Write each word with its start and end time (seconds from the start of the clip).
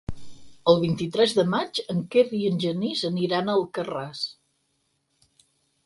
El 0.71 0.79
vint-i-tres 0.83 1.35
de 1.41 1.45
maig 1.55 1.81
en 1.95 2.01
Quer 2.15 2.25
i 2.39 2.41
en 2.53 2.59
Genís 2.65 3.07
aniran 3.13 3.47
a 3.55 3.59
Alcarràs. 3.61 4.27